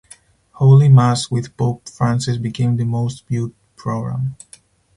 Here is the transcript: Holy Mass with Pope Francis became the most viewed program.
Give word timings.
Holy 0.53 0.89
Mass 0.89 1.29
with 1.29 1.55
Pope 1.57 1.87
Francis 1.87 2.39
became 2.39 2.75
the 2.75 2.83
most 2.85 3.23
viewed 3.27 3.53
program. 3.75 4.35